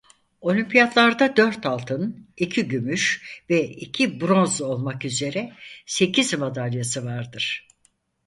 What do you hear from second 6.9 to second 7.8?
vardır.